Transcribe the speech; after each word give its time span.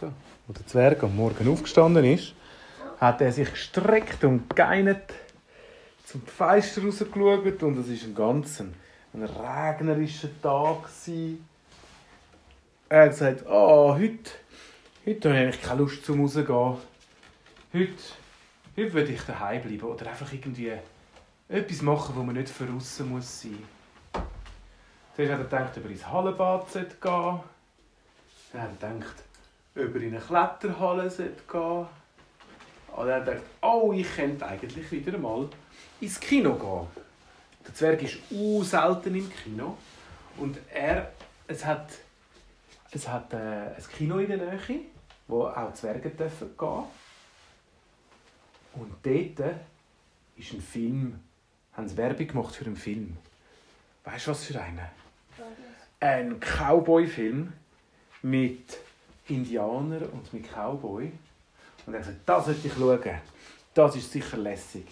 So. 0.00 0.06
Als 0.48 0.56
der 0.56 0.66
Zwerg 0.66 1.02
am 1.02 1.14
Morgen 1.14 1.46
aufgestanden 1.52 2.06
ist, 2.06 2.32
hat 2.98 3.20
er 3.20 3.32
sich 3.32 3.50
gestreckt 3.50 4.24
und 4.24 4.48
geinert 4.56 5.12
zum 6.06 6.22
Fenster 6.22 6.82
rausgeschaut 6.82 7.62
und 7.62 7.78
es 7.78 7.88
war 7.88 8.08
ein 8.08 8.14
ganz 8.14 8.60
ein, 8.60 8.74
regnerischer 9.22 10.30
Tag. 10.40 10.88
Er 12.88 13.02
hat 13.02 13.10
gesagt, 13.10 13.44
oh, 13.46 13.94
heute, 13.94 14.30
heute 15.04 15.28
habe 15.28 15.50
ich 15.50 15.60
keine 15.60 15.80
Lust 15.80 16.02
zum 16.02 16.22
rausgehen. 16.22 16.48
Heute, 16.48 16.78
heute 18.76 18.92
würde 18.94 19.12
ich 19.12 19.20
daheim 19.20 19.60
bleiben 19.60 19.82
oder 19.82 20.06
einfach 20.08 20.32
irgendwie 20.32 20.72
etwas 21.46 21.82
machen, 21.82 22.14
wo 22.16 22.22
man 22.22 22.36
nicht 22.36 22.48
für 22.48 22.64
muss 22.64 22.96
sein. 22.96 23.62
Zuerst 25.14 25.32
hat 25.32 25.40
er 25.40 25.44
gedacht, 25.44 25.76
ob 25.76 25.84
er 25.84 25.90
ins 25.90 26.06
Hallenbad 26.06 26.72
gehen 26.72 26.86
sollte. 27.02 27.40
Dann 28.52 28.62
hat 28.62 28.82
er 28.82 28.94
gedacht, 28.94 29.24
ob 29.74 29.94
er 29.94 30.02
in 30.02 30.14
eine 30.14 30.20
Kletterhalle 30.20 31.02
gehen 31.02 31.10
sollte. 31.10 31.88
Und 32.92 33.08
er 33.08 33.16
hat 33.16 33.24
gedacht, 33.24 33.42
oh, 33.62 33.92
ich 33.92 34.14
könnte 34.14 34.46
eigentlich 34.46 34.90
wieder 34.90 35.16
mal 35.16 35.48
ins 36.00 36.18
Kino 36.18 36.54
gehen. 36.54 37.04
Der 37.66 37.74
Zwerg 37.74 38.02
ist 38.02 38.18
u 38.30 38.62
selten 38.64 39.14
im 39.14 39.30
Kino. 39.30 39.76
Und 40.36 40.58
er, 40.72 41.12
es 41.46 41.64
hat, 41.64 41.90
es 42.90 43.06
hat 43.06 43.32
äh, 43.32 43.36
ein 43.36 43.84
Kino 43.96 44.18
in 44.18 44.28
der 44.28 44.38
Nähe, 44.38 44.80
wo 45.28 45.44
auch 45.44 45.72
Zwerge 45.74 46.10
dürfen 46.10 46.50
gehen. 46.58 46.84
Und 48.74 48.94
dort 49.02 49.54
ist 50.36 50.52
ein 50.52 50.60
Film, 50.60 51.20
haben 51.74 51.88
sie 51.88 51.96
Werbung 51.96 52.26
gemacht 52.26 52.54
für 52.54 52.64
einen 52.64 52.76
Film. 52.76 53.16
Weißt 54.04 54.26
du, 54.26 54.30
was 54.30 54.44
für 54.44 54.60
einen? 54.60 54.80
Ein 56.00 56.40
Cowboy-Film 56.40 57.52
mit 58.22 58.78
Indianern 59.30 60.04
und 60.04 60.32
mit 60.32 60.46
Cowboy. 60.52 61.12
Und 61.86 61.94
er 61.94 62.00
hat 62.00 62.06
gesagt, 62.06 62.28
das 62.28 62.44
sollte 62.46 62.66
ich 62.66 62.74
schauen. 62.74 63.20
Das 63.72 63.96
ist 63.96 64.12
sicher 64.12 64.36
lässig. 64.36 64.86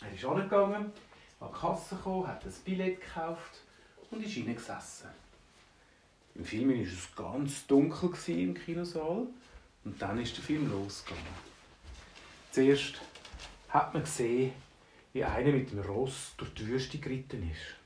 Er 0.00 0.12
ist 0.12 0.24
angegangen, 0.24 0.92
an 1.40 1.48
die 1.48 1.58
Kasse 1.58 1.94
gekommen, 1.94 2.26
hat 2.26 2.44
ein 2.44 2.52
Billett 2.64 3.00
gekauft 3.00 3.60
und 4.10 4.24
ist 4.24 4.32
hineingesessen. 4.32 5.10
Im 6.34 6.44
Film 6.44 6.70
war 6.70 6.76
es 6.76 7.14
ganz 7.14 7.66
dunkel 7.66 8.10
im 8.28 8.54
Kinosaal 8.54 9.26
und 9.84 10.00
dann 10.00 10.18
ist 10.18 10.36
der 10.36 10.44
Film 10.44 10.70
losgegangen. 10.70 11.52
Zuerst 12.50 13.00
hat 13.68 13.92
man 13.92 14.02
gesehen, 14.02 14.52
wie 15.12 15.24
einer 15.24 15.52
mit 15.52 15.70
dem 15.70 15.80
Ross 15.80 16.32
durch 16.36 16.54
die 16.54 16.66
Wüste 16.66 16.98
geritten 16.98 17.50
ist. 17.50 17.81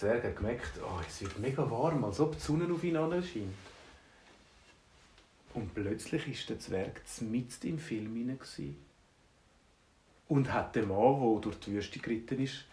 Zwerg 0.00 0.24
hat 0.24 0.36
gemerkt, 0.36 0.80
oh, 0.82 0.98
es 1.06 1.20
wird 1.20 1.38
mega 1.40 1.70
warm, 1.70 2.02
als 2.06 2.20
ob 2.20 2.34
die 2.34 2.40
Sonne 2.40 2.72
auf 2.72 2.82
ihn 2.82 2.94
scheint. 2.94 3.54
Und 5.52 5.74
plötzlich 5.74 6.26
ist 6.26 6.48
der 6.48 6.58
Zwerg 6.58 7.02
mitten 7.20 7.68
im 7.68 7.78
Film 7.78 8.16
hinein 8.16 8.76
und 10.28 10.50
hat 10.54 10.74
den 10.74 10.88
Mann, 10.88 11.20
der 11.20 11.40
durch 11.42 11.60
die 11.60 11.72
Wüste 11.72 11.98
geritten 11.98 12.42
ist, 12.42 12.64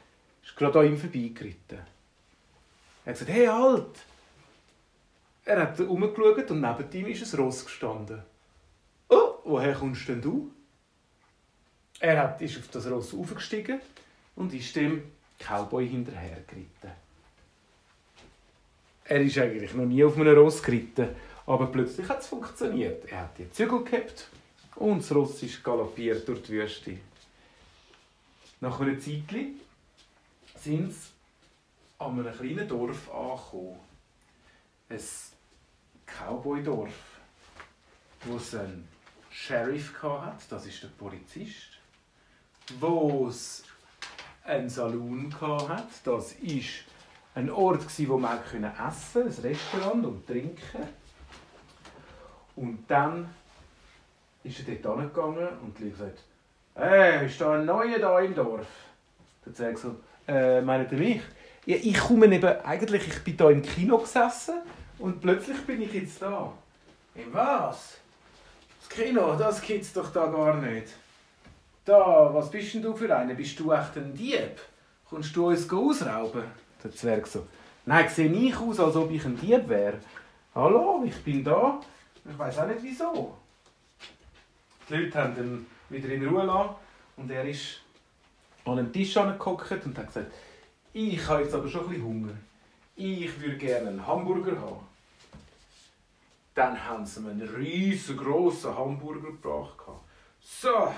ist 0.41 0.55
gerade 0.55 0.79
an 0.79 0.85
ihm 0.85 0.97
vorbeigeritten. 0.97 1.79
Er 3.03 3.11
hat 3.11 3.19
gesagt, 3.19 3.31
hey, 3.31 3.47
halt! 3.47 3.99
Er 5.43 5.63
hat 5.63 5.79
umgeschaut 5.81 6.49
und 6.51 6.61
neben 6.61 6.91
ihm 6.93 7.07
ist 7.07 7.33
ein 7.33 7.39
Ross 7.41 7.65
gestanden. 7.65 8.23
Oh, 9.09 9.33
woher 9.43 9.73
kommst 9.73 10.07
denn 10.07 10.21
du? 10.21 10.49
Er 11.99 12.21
hat, 12.21 12.41
ist 12.41 12.57
auf 12.57 12.69
das 12.69 12.89
Ross 12.89 13.13
aufgestiegen 13.13 13.81
und 14.37 14.53
ist 14.53 14.73
dem 14.77 15.11
Cowboy 15.39 15.89
hinterher 15.89 16.41
geritten. 16.47 17.06
Er 19.09 19.21
ist 19.21 19.37
eigentlich 19.37 19.73
noch 19.73 19.85
nie 19.85 20.03
auf 20.03 20.17
einem 20.17 20.37
Ross 20.37 20.61
geritten, 20.61 21.07
aber 21.45 21.67
plötzlich 21.67 22.09
hat 22.09 22.19
es 22.19 22.27
funktioniert. 22.27 23.05
Er 23.05 23.21
hat 23.21 23.37
die 23.37 23.49
Zügel 23.49 23.83
gehabt 23.85 24.27
und 24.75 24.99
das 24.99 25.15
Ross 25.15 25.41
ist 25.43 25.63
galoppiert 25.63 26.27
durch 26.27 26.43
die 26.43 26.51
Wüste. 26.51 26.97
Nach 28.59 28.77
einer 28.81 28.99
Zeit 28.99 29.23
sind 30.55 30.91
sie 30.91 31.09
an 31.99 32.19
einem 32.19 32.33
kleinen 32.33 32.67
Dorf 32.67 33.09
angekommen. 33.09 33.79
Ein 34.89 34.99
Cowboy-Dorf, 36.05 36.93
wo 38.25 38.35
es 38.35 38.55
einen 38.55 38.87
Sheriff 39.29 40.03
hatte, 40.03 40.43
das 40.49 40.65
ist 40.65 40.83
der 40.83 40.89
Polizist, 40.89 41.79
wo 42.79 43.27
es 43.29 43.63
einen 44.43 44.69
Saloon 44.69 45.33
hatte, 45.39 45.83
das 46.03 46.33
ist 46.33 46.83
ein 47.37 47.51
Ort, 47.51 47.85
wo 48.07 48.17
man 48.17 48.39
essen 48.39 48.63
konnte, 48.63 49.19
ein 49.19 49.43
Restaurant 49.43 50.05
und 50.05 50.25
trinken. 50.25 50.87
Und 52.55 52.79
dann 52.87 53.29
ist 54.43 54.67
er 54.67 54.75
dort 54.75 54.99
hingegangen 54.99 55.47
und 55.61 55.77
die 55.77 55.91
gesagt, 55.91 56.17
«Hey, 56.73 57.27
ist 57.27 57.39
da 57.39 57.53
ein 57.53 57.65
Neuer 57.65 57.99
da 57.99 58.19
im 58.19 58.33
Dorf?» 58.33 58.65
Dann 59.45 59.53
sagt 59.53 59.77
so, 59.77 59.95
äh, 60.27 60.61
meint 60.61 60.91
ihr 60.91 60.97
mich? 60.97 61.21
Ja, 61.67 61.75
ich 61.75 61.99
komme 61.99 62.25
eben, 62.25 62.61
eigentlich, 62.63 63.07
ich 63.07 63.23
bin 63.23 63.37
da 63.37 63.51
im 63.51 63.61
Kino 63.61 63.99
gesessen 63.99 64.55
und 64.97 65.21
plötzlich 65.21 65.63
bin 65.65 65.81
ich 65.83 65.93
jetzt 65.93 66.19
da. 66.21 66.51
In 67.13 67.31
was? 67.33 67.97
Das 68.79 68.89
Kino, 68.89 69.35
das 69.35 69.61
gibt's 69.61 69.93
doch 69.93 70.11
da 70.11 70.25
gar 70.25 70.55
nicht. 70.55 70.87
Da, 71.85 72.33
was 72.33 72.49
bist 72.49 72.73
denn 72.73 72.81
du 72.81 72.95
für 72.95 73.15
einer? 73.15 73.35
Bist 73.35 73.59
du 73.59 73.71
echt 73.71 73.95
ein 73.95 74.15
Dieb? 74.15 74.59
Kommst 75.07 75.35
du 75.35 75.49
uns 75.49 75.71
ausrauben? 75.71 76.43
Der 76.83 76.91
Zwerg 76.91 77.25
so, 77.27 77.47
nein, 77.85 78.07
sehe 78.09 78.31
ich 78.31 78.55
aus, 78.55 78.79
als 78.79 78.95
ob 78.95 79.11
ich 79.11 79.25
ein 79.25 79.37
Dieb 79.37 79.67
wäre. 79.67 79.99
Hallo, 80.53 81.03
ich 81.05 81.23
bin 81.23 81.43
da. 81.43 81.79
Ich 82.29 82.37
weiß 82.37 82.59
auch 82.59 82.67
nicht 82.67 82.83
wieso. 82.83 83.35
Die 84.89 84.95
Leute 84.95 85.17
haben 85.17 85.37
ihn 85.37 85.65
wieder 85.89 86.09
in 86.09 86.27
Ruhe 86.27 86.43
lassen. 86.43 86.75
Und 87.15 87.31
er 87.31 87.45
ist 87.45 87.81
an 88.65 88.79
einem 88.79 88.93
Tisch 88.93 89.17
angeguckt 89.17 89.85
und 89.85 89.97
hat 89.97 90.07
gesagt, 90.07 90.31
ich 90.93 91.27
habe 91.27 91.43
jetzt 91.43 91.53
aber 91.53 91.67
schon 91.67 91.81
ein 91.81 91.89
bisschen 91.89 92.05
Hunger. 92.05 92.33
Ich 92.95 93.39
würde 93.39 93.57
gerne 93.57 93.89
einen 93.89 94.07
Hamburger 94.07 94.59
haben. 94.59 94.87
Dann 96.53 96.83
haben 96.83 97.05
sie 97.05 97.19
mir 97.21 97.31
einen 97.31 97.47
riesengroßen 97.47 98.75
Hamburger 98.75 99.31
gebracht. 99.31 99.77
So, 100.41 100.91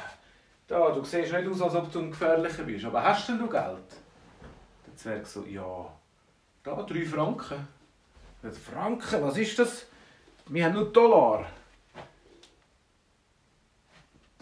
da, 0.67 0.91
du 0.91 1.03
siehst 1.03 1.33
nicht 1.33 1.47
aus, 1.47 1.61
als 1.61 1.75
ob 1.75 1.91
du 1.91 1.99
ein 1.99 2.11
Gefährlicher 2.11 2.63
bist. 2.63 2.85
Aber 2.85 3.03
hast 3.03 3.27
denn 3.27 3.39
du 3.39 3.47
Geld? 3.47 3.77
Zwerg 4.99 5.25
so, 5.25 5.45
ja, 5.45 5.89
da, 6.61 6.83
drei 6.83 7.05
Franken. 7.05 7.65
Franken, 8.69 9.21
was 9.21 9.37
ist 9.37 9.57
das? 9.57 9.85
Wir 10.47 10.65
haben 10.65 10.73
nur 10.73 10.91
Dollar. 10.91 11.45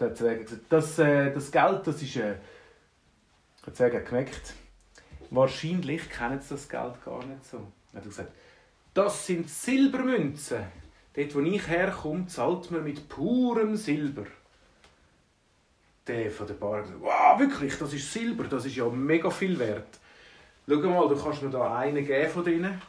Der 0.00 0.12
Zwerg 0.16 0.40
hat 0.40 0.46
gesagt, 0.46 0.64
das, 0.68 0.98
äh, 0.98 1.32
das 1.32 1.52
Geld, 1.52 1.86
das 1.86 2.02
ist... 2.02 2.16
Äh, 2.16 2.34
der 3.64 3.74
Zwerg 3.74 3.94
hat 3.94 4.06
gemerkt, 4.06 4.54
wahrscheinlich 5.30 6.10
kennen 6.10 6.40
sie 6.40 6.54
das 6.54 6.68
Geld 6.68 7.04
gar 7.04 7.24
nicht 7.24 7.44
so. 7.44 7.64
Er 7.92 7.98
hat 7.98 8.04
gesagt, 8.04 8.32
das 8.94 9.26
sind 9.26 9.48
Silbermünzen. 9.48 10.64
Dort, 11.14 11.34
wo 11.36 11.40
ich 11.40 11.68
herkomme, 11.68 12.26
zahlt 12.26 12.70
man 12.72 12.82
mit 12.82 13.08
purem 13.08 13.76
Silber. 13.76 14.26
Der 16.08 16.32
von 16.32 16.48
der 16.48 16.54
Bar 16.54 16.78
hat 16.78 16.84
gesagt, 16.86 17.02
wow, 17.02 17.38
wirklich, 17.38 17.78
das 17.78 17.92
ist 17.92 18.12
Silber, 18.12 18.44
das 18.44 18.64
ist 18.64 18.74
ja 18.74 18.88
mega 18.88 19.30
viel 19.30 19.56
wert. 19.56 20.00
Schau 20.68 20.76
mal, 20.76 21.08
du 21.08 21.16
kannst 21.16 21.42
mir 21.42 21.48
da 21.48 21.78
einen 21.78 22.04
geben 22.04 22.30
von 22.30 22.44
denen 22.44 22.82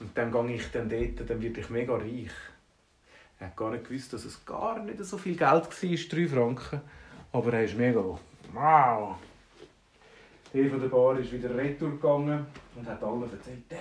und 0.00 0.10
dann 0.18 0.30
gehe 0.30 0.56
ich 0.56 0.70
dann 0.70 0.86
dort, 0.86 1.30
dann 1.30 1.40
werde 1.40 1.60
ich 1.60 1.70
mega 1.70 1.94
reich. 1.94 2.30
Er 3.40 3.46
hat 3.46 3.56
gar 3.56 3.70
nicht 3.70 3.88
gewusst, 3.88 4.12
dass 4.12 4.26
es 4.26 4.44
gar 4.44 4.78
nicht 4.80 5.02
so 5.02 5.16
viel 5.16 5.34
Geld 5.34 5.42
war, 5.42 5.64
drei 5.64 6.28
Franken. 6.28 6.80
Aber 7.32 7.54
er 7.54 7.64
ist 7.64 7.78
mega, 7.78 8.04
wow. 8.52 9.16
Der 10.52 10.68
von 10.68 10.80
der 10.80 10.88
Bar 10.88 11.18
ist 11.20 11.32
wieder 11.32 11.56
retour 11.56 11.92
gegangen 11.92 12.46
und 12.76 12.86
hat 12.86 13.02
allen 13.02 13.22
erzählt, 13.22 13.70
der, 13.70 13.78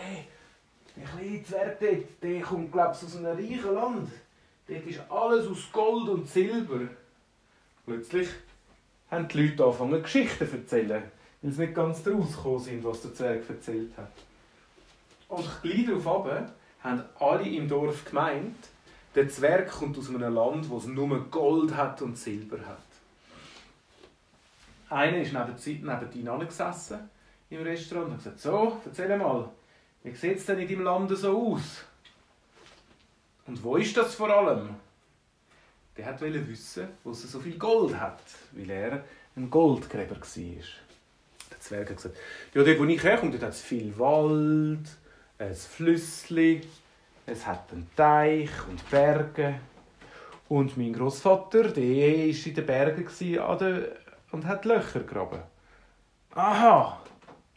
der 0.96 1.04
kleine 1.04 1.44
Zwerg 1.44 1.80
dort, 1.82 2.24
der 2.24 2.42
kommt, 2.42 2.72
glaube 2.72 2.96
ich, 2.98 3.06
aus 3.06 3.18
einem 3.18 3.26
reichen 3.26 3.76
Land. 3.76 4.10
Dort 4.66 4.88
ist 4.88 5.02
alles 5.10 5.48
aus 5.48 5.70
Gold 5.74 6.08
und 6.08 6.26
Silber. 6.26 6.88
Plötzlich 7.86 8.30
haben 9.10 9.28
die 9.28 9.42
Leute 9.42 9.66
angefangen, 9.66 10.02
Geschichten 10.02 10.50
zu 10.50 10.56
erzählen, 10.56 11.04
weil 11.42 11.52
sie 11.52 11.62
nicht 11.62 11.76
ganz 11.76 12.04
daraus 12.04 12.36
gekommen 12.36 12.60
sind, 12.60 12.84
was 12.84 13.02
der 13.02 13.14
Zwerg 13.14 13.50
erzählt 13.50 13.92
hat. 13.98 14.12
Und 15.28 15.50
gleich 15.62 15.86
darauf 15.86 16.26
haben 16.84 17.04
alle 17.20 17.50
im 17.50 17.68
Dorf 17.68 18.06
gemeint, 18.06 18.58
der 19.16 19.30
Zwerg 19.30 19.70
kommt 19.70 19.98
aus 19.98 20.10
einem 20.10 20.34
Land, 20.34 20.70
wo 20.70 20.78
es 20.78 20.86
nur 20.86 21.30
Gold 21.30 21.76
hat 21.76 22.02
und 22.02 22.18
Silber 22.18 22.60
hat. 22.66 22.78
Einer 24.90 25.22
ist 25.22 25.34
neben, 25.34 25.86
neben 25.86 26.14
ihnen 26.14 26.48
gesessen 26.48 27.10
im 27.50 27.62
Restaurant 27.62 28.08
und 28.08 28.14
hat 28.14 28.24
gesagt, 28.24 28.40
so, 28.40 28.82
erzähl 28.86 29.18
mal, 29.18 29.50
wie 30.04 30.16
sieht 30.16 30.38
es 30.38 30.46
denn 30.46 30.60
in 30.60 30.68
deinem 30.68 30.84
Land 30.84 31.18
so 31.18 31.54
aus? 31.54 31.84
Und 33.48 33.64
wo 33.64 33.78
ist 33.78 33.96
das 33.96 34.16
vor 34.16 34.30
allem? 34.30 34.76
Der 35.98 36.20
wollte 36.22 36.48
wissen, 36.48 36.88
wo 37.04 37.12
es 37.12 37.30
so 37.30 37.40
viel 37.40 37.58
Gold 37.58 38.00
hat, 38.00 38.22
weil 38.54 38.70
er 38.70 39.04
ein 39.36 39.50
Goldgräber 39.50 40.16
war. 40.20 40.64
Der 41.72 41.86
Zwerg 41.86 41.90
hat 41.90 41.98
gesagt, 41.98 42.18
ja, 42.54 42.64
dort 42.64 42.80
wo 42.80 42.86
ich 42.86 43.04
herkomme, 43.04 43.34
hat 43.34 43.50
es 43.50 43.62
viel 43.62 43.98
Wald, 43.98 44.88
ein 45.40 45.56
Flüssli, 45.56 46.62
Es 47.26 47.46
hat 47.48 47.72
einen 47.72 47.90
Teich 47.96 48.50
und 48.68 48.90
Berge. 48.90 49.56
Und 50.50 50.76
mein 50.76 50.92
Großvater, 50.92 51.70
der 51.70 51.84
war 51.84 52.46
in 52.46 52.54
den 52.54 52.66
Bergen 52.66 53.08
und 54.32 54.46
hat 54.46 54.66
Löcher 54.66 55.00
gegraben. 55.00 55.42
Aha! 56.36 57.02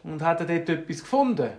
Und 0.05 0.23
hat 0.23 0.41
er 0.41 0.47
dort 0.47 0.69
etwas 0.69 1.01
gefunden? 1.01 1.51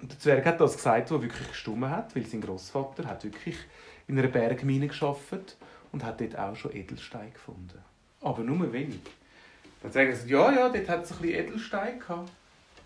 Und 0.00 0.12
der 0.12 0.18
Zwerg 0.18 0.46
hat 0.46 0.60
das 0.60 0.76
gesagt, 0.76 1.10
was 1.10 1.22
wirklich 1.22 1.48
gestummen 1.48 1.90
hat, 1.90 2.14
weil 2.14 2.26
sein 2.26 2.42
Großvater 2.42 3.06
hat 3.06 3.24
wirklich 3.24 3.56
in 4.06 4.18
einer 4.18 4.28
Bergmine 4.28 4.88
geschafft 4.88 5.56
und 5.90 6.04
hat 6.04 6.20
dort 6.20 6.38
auch 6.38 6.54
schon 6.54 6.76
Edelsteine 6.76 7.30
gefunden. 7.30 7.80
Aber 8.20 8.42
nur 8.42 8.72
wenig. 8.72 9.00
Dann 9.82 9.92
sagen 9.92 10.14
sie, 10.14 10.30
ja, 10.30 10.52
ja, 10.52 10.68
dort 10.68 10.88
hat 10.88 11.04
es 11.04 11.12
ein 11.12 11.18
bisschen 11.18 11.46
Edelstein 11.46 11.98
gehabt. 11.98 12.30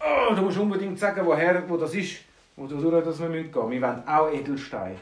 Oh, 0.01 0.35
du 0.35 0.43
musst 0.43 0.59
unbedingt 0.59 0.99
sagen, 0.99 1.25
woher, 1.25 1.69
wo 1.69 1.77
das 1.77 1.95
ist, 1.95 2.21
wo 2.57 2.67
du 2.67 2.81
durch 2.81 3.05
das 3.05 3.21
wir 3.21 3.29
müssen. 3.29 3.53
Wir 3.53 3.83
wollen 3.83 4.09
auch 4.09 4.31
Edelstein. 4.33 4.97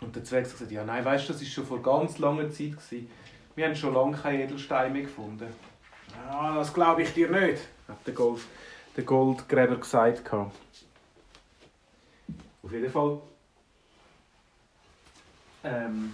Und 0.00 0.14
der 0.14 0.24
Zwerg 0.24 0.46
sagt, 0.46 0.70
ja, 0.70 0.84
nein, 0.84 1.04
weißt 1.04 1.28
du, 1.28 1.32
das 1.32 1.42
war 1.42 1.48
schon 1.48 1.66
vor 1.66 1.82
ganz 1.82 2.18
langer 2.18 2.50
Zeit. 2.50 2.72
Gewesen. 2.72 3.10
Wir 3.54 3.66
haben 3.66 3.76
schon 3.76 3.94
lange 3.94 4.16
keine 4.16 4.44
Edelsteine 4.44 4.92
mehr 4.92 5.02
gefunden. 5.02 5.46
Ja, 6.28 6.56
das 6.56 6.72
glaube 6.72 7.02
ich 7.02 7.12
dir 7.12 7.30
nicht, 7.30 7.62
hat 7.88 8.06
der, 8.06 8.14
Gold, 8.14 8.40
der 8.96 9.04
Goldgräber 9.04 9.76
gesagt. 9.76 10.32
Auf 10.32 10.52
jeden 12.72 12.90
Fall 12.90 13.20
ähm, 15.64 16.12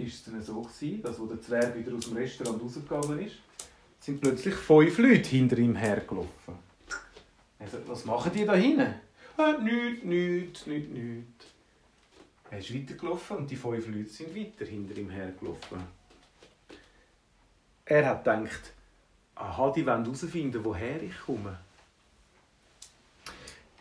ist 0.00 0.26
es 0.26 0.46
so 0.46 0.62
gewesen, 0.62 1.02
dass, 1.02 1.20
als 1.20 1.28
der 1.28 1.40
Zwerg 1.40 1.76
wieder 1.76 1.94
aus 1.94 2.06
dem 2.06 2.16
Restaurant 2.16 2.62
rausgegangen 2.62 3.26
ist, 3.26 3.36
sind 4.00 4.20
plötzlich 4.20 4.54
fünf 4.54 4.98
Leute 4.98 5.28
hinter 5.28 5.58
ihm 5.58 5.76
hergelaufen. 5.76 6.54
Also, 7.58 7.78
was 7.86 8.04
machen 8.04 8.32
die 8.34 8.44
da 8.44 8.54
hinten? 8.54 8.94
Äh, 9.38 9.62
nichts, 9.62 10.04
nichts, 10.04 10.66
nichts, 10.66 10.90
nichts. 10.90 11.46
Er 12.50 12.58
ist 12.58 12.74
weitergelaufen 12.74 13.36
und 13.38 13.50
die 13.50 13.56
fünf 13.56 13.86
Leute 13.86 14.08
sind 14.08 14.34
weiter 14.34 14.64
hinter 14.64 14.96
ihm 14.96 15.10
hergelaufen. 15.10 15.80
Er 17.84 18.06
hat 18.06 18.24
gedacht, 18.24 18.72
aha, 19.34 19.72
die 19.72 19.86
wollen 19.86 20.04
herausfinden, 20.04 20.64
woher 20.64 21.02
ich 21.02 21.18
komme. 21.26 21.58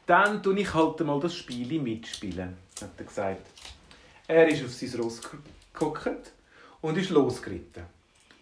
Dann 0.05 0.41
tue 0.41 0.59
ich 0.59 0.73
halt 0.73 0.99
mal 1.01 1.19
das 1.19 1.35
Spiel 1.35 1.79
mitspielen, 1.79 2.57
hat 2.81 2.91
er 2.97 3.05
gesagt. 3.05 3.47
Er 4.27 4.47
ist 4.47 4.63
auf 4.63 4.73
sein 4.73 4.99
Ross 4.99 5.21
geguckt 5.79 6.33
und 6.81 6.97
ist 6.97 7.09
losgeritten. 7.09 7.83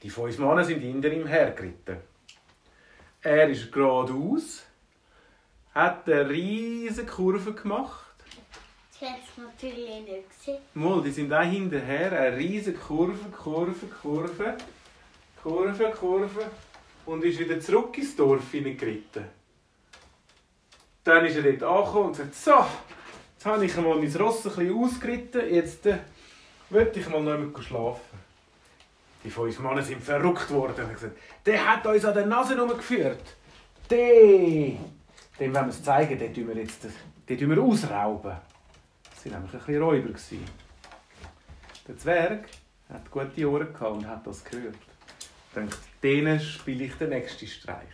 Die 0.04 0.10
fünf 0.10 0.38
Männer 0.38 0.64
sind 0.64 0.80
hinter 0.80 1.12
ihm 1.12 1.28
hergeritten. 1.28 1.98
Er 3.22 3.50
ist 3.50 3.72
geradeaus, 3.72 4.64
hat 5.74 6.08
eine 6.08 6.30
riesige 6.30 7.08
Kurve 7.08 7.54
gemacht. 7.54 8.14
Das 9.00 9.10
hat 9.10 9.20
es 9.20 9.38
natürlich 9.38 10.02
nicht 10.06 10.30
gesehen. 10.30 10.60
Mal, 10.74 11.02
die 11.02 11.12
sind 11.12 11.34
auch 11.34 11.44
hinterher, 11.44 12.12
eine 12.20 12.38
riesige 12.38 12.78
Kurve, 12.78 13.30
Kurve, 13.30 13.88
Kurve, 14.02 14.58
Kurve, 15.42 15.92
Kurve 15.92 16.52
und 17.06 17.24
ist 17.24 17.40
wieder 17.40 17.60
zurück 17.60 17.98
ins 17.98 18.16
Dorf 18.16 18.52
hineingeritten. 18.52 19.26
Dann 21.04 21.26
ist 21.26 21.38
er 21.38 21.54
dort 21.54 21.64
angekommen 21.64 22.08
und 22.08 22.16
sagt, 22.16 22.36
so, 22.36 22.66
jetzt 23.34 23.46
habe 23.46 23.66
ich 23.66 23.76
mal 23.78 23.96
mein 23.96 24.16
Ross 24.16 24.46
ein 24.46 24.56
bisschen 24.56 24.76
ausgeritten, 24.76 25.54
jetzt 25.54 25.88
will 26.70 26.92
ich 26.94 27.10
mal 27.10 27.18
einmal 27.18 27.62
schlafen. 27.62 28.28
Die 29.24 29.30
fünf 29.30 29.60
Männer 29.60 29.82
sind 29.82 30.04
verrückt 30.04 30.50
worden 30.52 30.86
und 30.86 30.94
gesagt, 30.94 31.18
der 31.46 31.68
hat 31.68 31.86
uns 31.86 32.06
an 32.06 32.14
der 32.14 32.26
Nase 32.26 32.56
herumgeführt. 32.56 33.36
Der, 33.90 33.98
dem 34.00 34.80
wollen 35.40 35.54
wir 35.54 35.68
es 35.68 35.84
zeigen, 35.84 36.20
den 36.20 36.34
tun 36.34 36.48
wir 36.48 36.58
jetzt 36.58 36.86
den 37.28 37.38
tun 37.38 37.50
wir 37.50 37.62
ausrauben. 37.62 38.38
Das 39.10 39.26
waren 39.26 39.42
nämlich 39.42 39.54
ein 39.54 39.60
bisschen 39.60 39.82
Räuber. 39.82 40.10
Der 41.88 41.98
Zwerg 41.98 42.48
hat 42.90 43.12
gute 43.12 43.50
Ohren 43.50 43.76
und 43.76 44.08
hat 44.08 44.26
das 44.26 44.44
gehört. 44.44 44.76
Ich 44.76 45.56
dachte, 45.56 45.78
denen 46.04 46.40
spiele 46.40 46.86
ich 46.86 46.96
den 46.96 47.10
nächsten 47.10 47.48
Streich. 47.48 47.88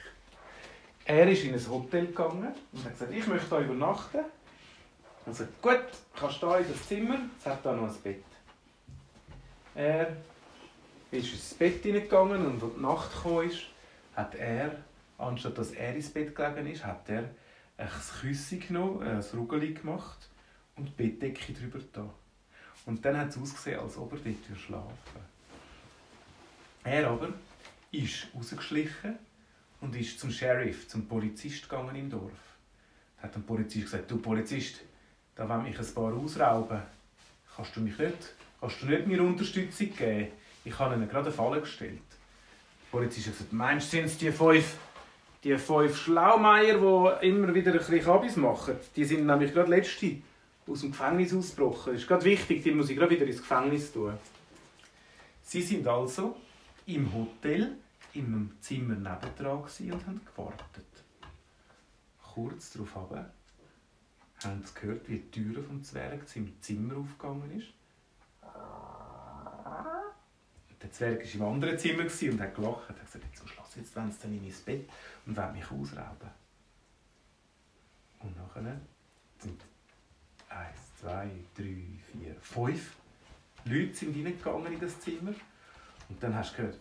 Er 1.05 1.29
ist 1.29 1.43
in 1.43 1.53
ein 1.53 1.69
Hotel 1.69 2.07
gegangen 2.07 2.53
und 2.71 2.85
hat 2.85 2.93
gesagt, 2.93 3.11
ich 3.11 3.27
möchte 3.27 3.57
hier 3.57 3.65
übernachten. 3.65 4.21
Er 5.25 5.33
sagt, 5.33 5.61
gut, 5.61 5.83
kannst 6.15 6.41
du 6.41 6.49
hier 6.49 6.59
in 6.59 6.71
das 6.71 6.87
Zimmer, 6.87 7.17
es 7.39 7.45
hat 7.45 7.65
da 7.65 7.73
noch 7.73 7.87
ein 7.87 8.01
Bett. 8.01 8.23
Er 9.75 10.15
ist 11.11 11.33
ins 11.33 11.53
Bett 11.55 11.81
hineingegangen 11.83 12.45
und 12.45 12.63
als 12.63 12.73
die 12.75 12.81
Nacht 12.81 13.23
kam, 13.23 13.51
hat 14.15 14.35
er, 14.35 14.75
anstatt 15.17 15.57
dass 15.57 15.71
er 15.71 15.95
ins 15.95 16.09
Bett 16.09 16.35
gelegen 16.35 16.67
ist, 16.67 16.85
hat 16.85 17.09
er 17.09 17.29
ein 17.77 17.89
Küsse 18.21 18.57
genommen, 18.57 19.01
ein 19.01 19.23
Rugeli 19.33 19.73
gemacht 19.73 20.29
und 20.75 20.87
die 20.87 20.91
Bettdecke 20.91 21.53
drüber 21.53 21.79
da. 21.91 22.07
Und 22.85 23.03
dann 23.03 23.17
hat 23.17 23.29
es 23.29 23.37
ausgesehen, 23.37 23.79
als 23.79 23.97
ob 23.97 24.13
er 24.13 24.19
dort 24.19 24.59
schlafen 24.59 25.21
Er 26.83 27.09
aber 27.09 27.29
ist 27.91 28.27
rausgeschlichen 28.35 29.17
und 29.81 29.95
ist 29.95 30.19
zum 30.19 30.31
Sheriff, 30.31 30.87
zum 30.87 31.07
Polizist 31.07 31.67
gegangen 31.69 31.95
im 31.95 32.09
Dorf. 32.09 32.31
Da 33.17 33.23
hat 33.23 33.35
der 33.35 33.39
Polizist 33.41 33.85
gesagt, 33.85 34.11
du 34.11 34.17
Polizist, 34.17 34.81
da 35.35 35.47
will 35.47 35.69
mich 35.69 35.79
ein 35.79 35.93
paar 35.93 36.13
ausrauben. 36.13 36.81
Kannst 37.55 37.75
du 37.75 37.81
mich 37.81 37.97
nicht, 37.97 38.33
kannst 38.63 38.81
du 38.81 38.85
nicht 38.85 39.07
mir 39.07 39.21
Unterstützung 39.21 39.93
geben? 39.93 40.27
Ich 40.63 40.79
habe 40.79 40.95
ihnen 40.95 41.09
gerade 41.09 41.25
eine 41.25 41.35
Falle 41.35 41.59
gestellt. 41.59 41.99
Der 41.99 42.97
Polizist 42.97 43.27
hat 43.27 43.33
gesagt, 43.33 43.53
meinst 43.53 43.91
du, 43.91 43.97
sind 43.97 44.05
es 44.05 44.17
die 44.17 44.31
fünf, 44.31 44.75
die 45.43 45.57
fünf 45.57 45.97
Schlaumeier, 45.97 46.77
die 46.77 47.27
immer 47.27 47.53
wieder 47.53 47.73
ein 47.73 47.79
bisschen 47.79 48.01
Kabis 48.01 48.37
machen? 48.37 48.75
Die 48.95 49.03
sind 49.03 49.25
nämlich 49.25 49.53
gerade 49.53 49.69
letzte 49.69 50.17
aus 50.65 50.79
dem 50.79 50.91
Gefängnis 50.91 51.33
ausgebrochen. 51.33 51.93
Das 51.93 52.03
ist 52.03 52.07
gerade 52.07 52.23
wichtig, 52.23 52.63
die 52.63 52.71
muss 52.71 52.89
ich 52.89 52.97
gerade 52.97 53.11
wieder 53.11 53.25
ins 53.25 53.39
Gefängnis 53.39 53.91
tun. 53.91 54.13
Sie 55.41 55.61
sind 55.61 55.85
also 55.85 56.37
im 56.85 57.13
Hotel 57.13 57.75
in 58.13 58.25
einem 58.27 58.51
Zimmer 58.61 58.95
nebendran 58.95 59.57
und 59.57 60.07
haben 60.07 60.21
gewartet. 60.25 60.85
Kurz 62.33 62.71
darauf 62.71 62.95
haben 62.95 64.63
sie 64.63 64.79
gehört, 64.79 65.09
wie 65.09 65.17
die 65.17 65.31
Tür 65.31 65.61
vom 65.63 65.83
Zwerg 65.83 66.21
im 66.35 66.61
Zimmer 66.61 66.97
aufgegangen 66.97 67.59
ist. 67.59 67.67
Der 70.83 70.91
Zwerg 70.91 71.39
war 71.39 71.47
im 71.47 71.53
anderen 71.53 71.79
Zimmer 71.79 72.03
und 72.03 72.41
hat 72.41 72.55
gelacht. 72.55 72.83
Er 72.89 72.95
hat 72.95 73.05
gesagt, 73.05 73.25
jetzt 73.25 73.37
zum 73.39 73.47
Schluss, 73.47 73.75
jetzt 73.75 73.95
wollen 73.95 74.11
sie 74.11 74.19
dann 74.21 74.33
in 74.33 74.43
mein 74.43 74.53
Bett 74.65 74.89
und 75.25 75.37
wollen 75.37 75.53
mich 75.53 75.65
ausrauben. 75.65 76.29
Und 78.19 78.37
nachher 78.37 78.79
sind 79.39 79.61
eins, 80.49 80.79
zwei, 80.99 81.29
drei, 81.55 81.83
vier, 82.11 82.35
fünf 82.41 82.95
Leute 83.65 83.93
sind 83.93 84.15
reingegangen 84.15 84.73
in 84.73 84.79
das 84.79 84.99
Zimmer. 84.99 85.33
Und 86.09 86.21
dann 86.21 86.35
hast 86.35 86.53
du 86.53 86.57
gehört, 86.57 86.77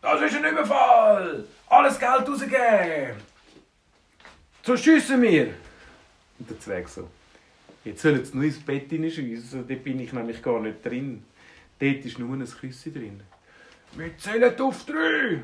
das 0.00 0.20
ist 0.22 0.36
ein 0.36 0.44
Überfall! 0.44 1.44
Alles 1.68 1.98
Geld 1.98 2.28
rausgeben! 2.28 3.16
So 4.62 4.76
schiessen 4.76 5.22
wir! 5.22 5.54
Und 6.38 6.50
der 6.50 6.60
Zwerg 6.60 6.88
so, 6.88 7.08
jetzt 7.84 8.02
sollen 8.02 8.24
sie 8.24 8.36
nur 8.36 8.44
ins 8.44 8.60
Bett 8.60 8.88
hineinschiessen, 8.90 9.66
dort 9.66 9.82
bin 9.82 9.98
ich 9.98 10.12
nämlich 10.12 10.42
gar 10.42 10.60
nicht 10.60 10.84
drin. 10.84 11.24
Dort 11.78 12.04
ist 12.04 12.18
nur 12.18 12.34
ein 12.34 12.44
Küsschen 12.44 12.92
drin. 12.92 13.20
Wir 13.92 14.16
zählen 14.18 14.60
auf 14.60 14.84
drei! 14.84 15.42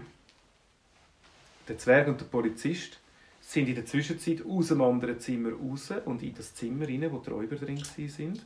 Der 1.68 1.78
Zwerg 1.78 2.08
und 2.08 2.20
der 2.20 2.26
Polizist 2.26 2.98
sind 3.40 3.68
in 3.68 3.74
der 3.74 3.86
Zwischenzeit 3.86 4.44
aus 4.44 4.68
dem 4.68 4.82
anderen 4.82 5.18
Zimmer 5.20 5.52
raus 5.52 5.92
und 6.04 6.22
in 6.22 6.34
das 6.34 6.54
Zimmer 6.54 6.86
rein, 6.86 7.10
wo 7.10 7.18
die 7.18 7.30
Räuber 7.30 7.56
drin 7.56 7.80
waren. 7.80 8.40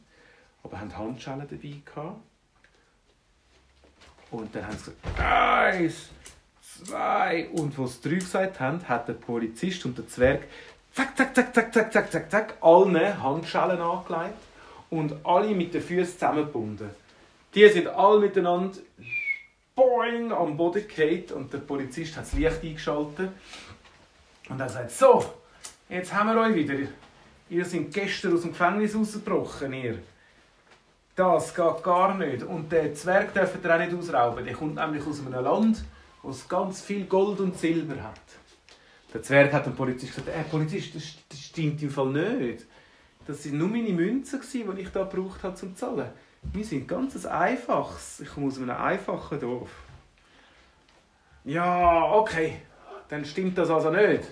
Aber 0.63 0.81
haben 0.81 0.97
Handschellen 0.97 1.47
dabei 1.49 1.75
gehabt. 1.85 2.21
Und 4.31 4.55
dann 4.55 4.67
haben 4.67 4.77
sie 4.77 4.93
gesagt, 4.93 5.21
eins, 5.21 6.11
zwei. 6.61 7.49
Und 7.51 7.79
was 7.79 8.03
sie 8.03 8.09
drei 8.09 8.17
gesagt 8.17 8.61
haben, 8.61 8.87
hat 8.87 9.09
der 9.09 9.15
Polizist 9.15 9.85
und 9.87 9.97
der 9.97 10.07
Zwerg 10.07 10.45
zack, 10.93 11.17
zack, 11.17 11.35
zack, 11.35 11.55
zack, 11.55 11.73
zack, 11.73 11.93
zack, 11.93 12.13
zack, 12.13 12.31
zack, 12.31 12.55
allen 12.61 13.23
Handschellen 13.23 13.81
angelegt 13.81 14.35
und 14.91 15.15
alle 15.25 15.55
mit 15.55 15.73
den 15.75 15.83
Füßen 15.83 16.15
zusammengebunden. 16.15 16.91
Die 17.55 17.69
sind 17.69 17.87
alle 17.89 18.21
miteinander 18.21 18.79
boing, 19.75 20.33
am 20.33 20.57
Boden 20.57 20.87
gefallen 20.87 21.25
und 21.35 21.53
der 21.53 21.59
Polizist 21.59 22.17
hat 22.17 22.25
das 22.25 22.33
Licht 22.33 22.63
eingeschaltet. 22.63 23.31
Und 24.49 24.61
er 24.61 24.69
sagt, 24.69 24.91
so, 24.91 25.25
jetzt 25.89 26.13
haben 26.13 26.35
wir 26.35 26.41
euch 26.43 26.55
wieder. 26.55 26.75
Ihr 27.51 27.65
seid 27.65 27.93
gestern 27.93 28.35
aus 28.35 28.43
dem 28.43 28.51
Gefängnis 28.51 28.95
rausgebrochen, 28.95 29.73
ihr. 29.73 29.99
Das 31.15 31.55
geht 31.55 31.83
gar 31.83 32.15
nicht. 32.15 32.43
Und 32.43 32.71
der 32.71 32.95
Zwerg 32.95 33.33
dürft 33.33 33.65
ihr 33.65 33.75
auch 33.75 33.79
nicht 33.79 33.95
ausrauben. 33.95 34.45
Der 34.45 34.55
kommt 34.55 34.75
nämlich 34.77 35.07
aus 35.07 35.21
einem 35.21 35.43
Land, 35.43 35.85
es 36.29 36.49
ganz 36.49 36.83
viel 36.83 37.05
Gold 37.07 37.41
und 37.41 37.59
Silber 37.59 38.03
hat. 38.03 38.21
Der 39.13 39.23
Zwerg 39.23 39.53
hat 39.53 39.67
dem 39.67 39.75
Polizist 39.75 40.15
gesagt, 40.15 40.29
äh, 40.29 40.45
Polizist, 40.45 40.95
das, 40.95 41.15
das 41.29 41.41
stimmt 41.41 41.83
im 41.83 41.91
Fall 41.91 42.11
nicht. 42.11 42.67
Das 43.27 43.45
waren 43.47 43.59
nur 43.59 43.69
meine 43.69 43.91
Münzen, 43.91 44.41
die 44.53 44.83
ich 44.83 44.91
da 44.91 45.05
gebraucht 45.05 45.43
habe 45.43 45.55
zum 45.55 45.75
Zahlen. 45.75 46.09
Wir 46.43 46.65
sind 46.65 46.89
ganz 46.89 47.27
ein 47.27 47.33
einfaches. 47.33 48.21
Ich 48.21 48.29
komme 48.29 48.47
aus 48.47 48.59
einem 48.59 48.71
einfachen 48.71 49.41
Dorf. 49.41 49.71
Ja, 51.45 52.13
okay. 52.13 52.63
Dann 53.09 53.25
stimmt 53.25 53.57
das 53.59 53.71
also 53.71 53.91
nicht. 53.91 54.25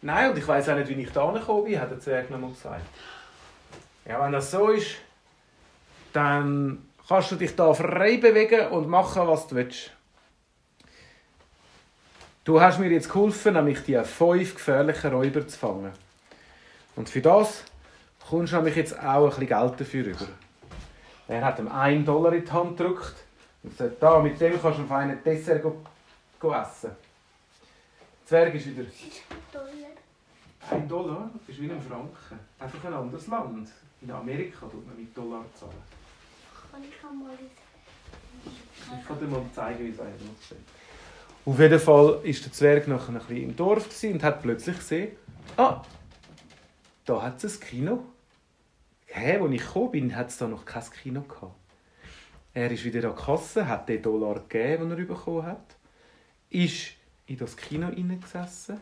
Nein, 0.00 0.30
und 0.30 0.38
ich 0.38 0.46
weiß 0.46 0.68
auch 0.68 0.76
nicht, 0.76 0.88
wie 0.88 1.02
ich 1.02 1.12
da 1.12 1.30
gekommen 1.32 1.64
bin, 1.64 1.80
hat 1.80 1.90
der 1.90 2.00
Zwerg 2.00 2.30
noch 2.30 2.38
mal 2.38 2.50
gesagt. 2.50 2.86
Ja, 4.04 4.24
wenn 4.24 4.32
das 4.32 4.50
so 4.50 4.68
ist, 4.68 4.96
dann 6.12 6.88
kannst 7.06 7.32
du 7.32 7.36
dich 7.36 7.54
da 7.54 7.74
frei 7.74 8.16
bewegen 8.16 8.68
und 8.68 8.88
machen, 8.88 9.26
was 9.26 9.46
du 9.48 9.56
willst. 9.56 9.92
Du 12.44 12.60
hast 12.60 12.78
mir 12.78 12.90
jetzt 12.90 13.10
geholfen, 13.10 13.54
nämlich 13.54 13.82
die 13.82 14.02
fünf 14.04 14.54
gefährlichen 14.54 15.12
Räuber 15.12 15.46
zu 15.46 15.58
fangen. 15.58 15.92
Und 16.96 17.08
für 17.08 17.20
das 17.20 17.64
kommst 18.26 18.52
du 18.52 18.56
nämlich 18.56 18.76
jetzt 18.76 18.98
auch 18.98 19.24
ein 19.24 19.28
bisschen 19.28 19.46
Geld 19.46 19.80
dafür 19.80 20.06
rüber. 20.06 20.28
Er 21.28 21.44
hat 21.44 21.58
ihm 21.58 21.68
einen 21.68 22.04
Dollar 22.04 22.32
in 22.32 22.44
die 22.44 22.50
Hand 22.50 22.76
gedrückt 22.76 23.14
und 23.62 23.76
sagt, 23.76 24.02
da, 24.02 24.18
mit 24.18 24.40
dem 24.40 24.60
kannst 24.60 24.78
du 24.78 24.82
auf 24.82 24.92
einen 24.92 25.22
Dessert 25.22 25.62
go, 25.62 25.76
go 26.40 26.52
essen. 26.52 26.90
Der 26.90 28.26
Zwerg 28.26 28.54
ist 28.54 28.66
wieder 28.66 28.88
Dollar. 29.52 29.68
ein 30.70 30.88
Dollar, 30.88 31.30
das 31.38 31.48
ist 31.50 31.62
wie 31.62 31.70
ein 31.70 31.80
Franken. 31.80 32.38
Einfach 32.58 32.84
ein 32.84 32.94
anderes 32.94 33.26
Land. 33.26 33.68
In 34.00 34.10
Amerika 34.10 34.66
tut 34.66 34.86
man 34.86 34.96
mit 34.96 35.14
Dollar 35.16 35.44
zahlen. 35.54 35.72
Kann 36.72 36.82
ich 36.82 37.04
einmal 37.04 37.36
Ich 38.44 39.06
kann 39.06 39.18
dir 39.18 39.26
mal 39.26 39.42
zeigen, 39.54 39.84
wie 39.84 39.90
es 39.90 40.00
eigentlich 40.00 40.30
aussieht. 40.30 40.58
Auf 41.44 41.58
jeden 41.58 41.80
Fall 41.80 42.06
war 42.06 42.22
der 42.22 42.52
Zwerg 42.52 42.88
nachher 42.88 43.08
ein 43.08 43.14
bisschen 43.14 43.36
im 43.36 43.56
Dorf 43.56 43.86
und 44.02 44.22
hat 44.22 44.42
plötzlich 44.42 44.76
gesehen, 44.76 45.16
ah, 45.56 45.82
da 47.04 47.22
hat 47.22 47.42
es 47.42 47.56
ein 47.56 47.60
Kino. 47.60 48.04
Hä, 49.18 49.38
als 49.38 49.52
ich 49.52 49.66
gekommen 49.66 49.90
bin, 49.90 50.16
hat 50.16 50.28
es 50.28 50.38
da 50.38 50.46
noch 50.46 50.64
kein 50.64 50.84
Kino 51.02 51.22
gehabt. 51.22 51.56
Er 52.54 52.70
ist 52.70 52.84
wieder 52.84 53.10
an 53.10 53.16
die 53.16 53.22
Kasse, 53.22 53.66
hat 53.66 53.88
den 53.88 54.00
Dollar 54.00 54.40
gegeben, 54.48 54.90
den 54.90 54.98
er 54.98 55.04
bekommen 55.04 55.44
hat, 55.44 55.76
ist 56.50 56.92
in 57.26 57.36
das 57.36 57.56
Kino 57.56 57.88
hineingesessen 57.88 58.80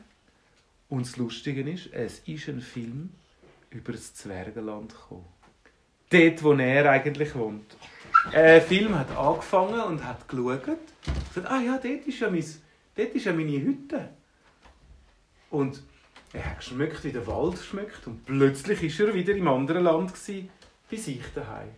und 0.88 1.06
das 1.06 1.16
Lustige 1.16 1.68
ist, 1.68 1.92
es 1.92 2.20
ist 2.20 2.48
ein 2.48 2.60
Film 2.60 3.10
über 3.70 3.92
das 3.92 4.14
Zwergenland 4.14 4.92
gekommen. 4.92 5.24
Dort, 6.10 6.42
wo 6.42 6.52
er 6.52 6.90
eigentlich 6.90 7.34
wohnt. 7.34 7.76
Der 8.32 8.60
Film 8.60 8.96
hat 8.96 9.10
angefangen 9.16 9.80
und 9.80 10.04
hat 10.04 10.28
geschaut. 10.28 10.68
Und 10.68 11.34
gesagt, 11.34 11.50
ah 11.50 11.60
ja, 11.60 11.78
dort 11.78 12.06
ist 12.06 12.20
ja, 12.20 12.30
mein, 12.30 12.44
dort 12.94 13.14
ist 13.14 13.24
ja 13.24 13.32
meine 13.32 13.60
Hütte. 13.60 14.10
Und 15.50 15.82
er 16.32 16.50
hat 16.50 16.58
geschmeckt, 16.58 17.04
wie 17.04 17.12
der 17.12 17.26
Wald 17.26 17.58
schmeckt. 17.58 18.06
Und 18.06 18.24
plötzlich 18.26 18.98
war 18.98 19.06
er 19.08 19.14
wieder 19.14 19.34
im 19.34 19.48
anderen 19.48 19.84
Land, 19.84 20.12
gewesen, 20.12 20.50
bei 20.90 20.96
sich 20.96 21.22
daheim. 21.34 21.68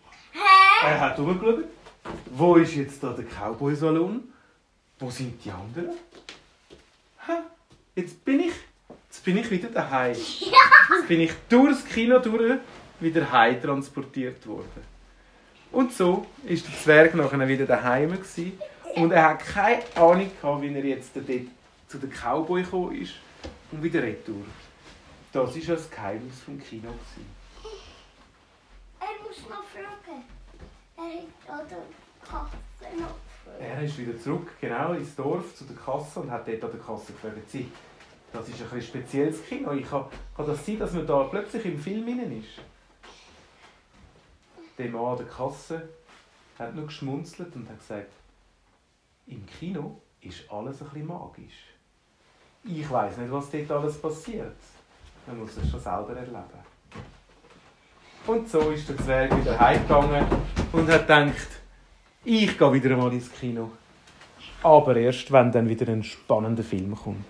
Er 0.83 1.01
hat 1.01 1.19
umgeschaut. 1.19 1.65
Wo 2.31 2.57
ist 2.57 2.75
jetzt 2.75 3.03
da 3.03 3.13
der 3.13 3.25
Cowboy-Salon? 3.25 4.23
Wo 4.99 5.11
sind 5.11 5.45
die 5.45 5.51
anderen? 5.51 5.97
Hä? 7.27 7.33
Jetzt 7.95 8.25
bin 8.25 8.41
ich, 8.41 8.53
jetzt 9.09 9.25
bin 9.25 9.37
ich 9.39 9.51
wieder 9.51 9.69
daheim. 9.69 10.17
Jetzt 10.91 11.07
bin 11.07 11.21
ich 11.21 11.33
durch 11.51 11.71
das 11.71 11.85
Kino 11.85 12.19
durch 12.19 12.59
wieder 12.99 13.31
heim 13.31 13.61
transportiert 13.61 14.47
worden. 14.47 14.83
Und 15.71 15.93
so 15.93 16.25
ist 16.47 16.67
der 16.67 16.75
Zwerg 16.75 17.15
nachher 17.15 17.47
wieder 17.47 17.67
daheim 17.67 18.13
gewesen. 18.13 18.59
und 18.95 19.13
er 19.13 19.31
hat 19.31 19.41
keine 19.41 19.83
Ahnung 19.97 20.31
gehabt, 20.41 20.63
wie 20.63 20.75
er 20.75 20.85
jetzt 20.85 21.11
dort 21.15 21.27
zu 21.89 21.99
den 21.99 22.11
Cowboy 22.11 22.63
gekommen 22.63 23.01
ist 23.01 23.15
und 23.71 23.83
wieder 23.83 24.03
retour. 24.03 24.45
Das 25.33 25.55
war 25.55 25.75
das 25.75 25.91
Geheimnis 25.91 26.41
vom 26.41 26.59
Kino. 26.59 26.89
Er 29.01 29.27
muss 29.27 29.49
noch 29.49 29.65
fragen. 29.65 30.25
Er 30.97 31.51
hat 31.51 31.61
an 31.61 31.69
der 31.69 31.79
Kasse 32.27 32.57
noch 32.99 33.15
gefragt. 33.45 33.61
Er 33.61 33.83
ist 33.83 33.99
wieder 33.99 34.19
zurück, 34.19 34.53
genau, 34.61 34.93
ins 34.93 35.15
Dorf, 35.15 35.55
zu 35.55 35.65
der 35.65 35.77
Kasse 35.77 36.21
und 36.21 36.31
hat 36.31 36.49
dort 36.49 36.65
an 36.65 36.71
der 36.71 36.81
Kasse 36.81 37.13
gefragt, 37.13 37.51
«Sie, 37.51 37.71
das 38.33 38.49
ist 38.49 38.63
ein 38.73 38.83
spezielles 38.83 39.45
Kino. 39.45 39.73
Ich 39.73 39.89
kann, 39.89 40.07
kann 40.37 40.47
das 40.47 40.65
sein, 40.65 40.79
dass 40.79 40.93
man 40.93 41.07
da 41.07 41.25
plötzlich 41.25 41.65
im 41.67 41.79
Film 41.79 42.09
innen 42.09 42.41
ist?» 42.41 42.61
Der 44.79 44.89
Mann 44.91 45.13
an 45.13 45.19
der 45.19 45.27
Kasse 45.27 45.89
hat 46.59 46.75
nur 46.75 46.87
geschmunzelt 46.87 47.55
und 47.55 47.69
hat 47.69 47.79
gesagt, 47.79 48.13
«Im 49.27 49.45
Kino 49.47 50.01
ist 50.21 50.51
alles 50.51 50.81
ein 50.81 50.89
bisschen 50.89 51.07
magisch. 51.07 51.78
Ich 52.65 52.91
weiß 52.91 53.17
nicht, 53.19 53.33
was 53.33 53.51
dort 53.51 53.71
alles 53.71 54.01
passiert. 54.01 54.57
Man 55.27 55.39
muss 55.39 55.57
es 55.57 55.71
schon 55.71 55.81
selber 55.81 56.17
erleben.» 56.17 56.69
Und 58.27 58.49
so 58.49 58.71
ist 58.71 58.89
der 58.89 58.97
Zwerg 58.99 59.39
wieder 59.39 59.59
heimgegangen 59.59 60.27
und 60.73 60.89
hat 60.91 61.07
gedacht, 61.07 61.49
ich 62.25 62.59
gehe 62.59 62.73
wieder 62.73 62.97
mal 62.97 63.13
ins 63.13 63.33
Kino. 63.33 63.71
Aber 64.63 64.97
erst, 64.97 65.33
wenn 65.33 65.51
dann 65.51 65.69
wieder 65.69 65.91
ein 65.91 66.03
spannender 66.03 66.63
Film 66.63 66.95
kommt. 66.95 67.25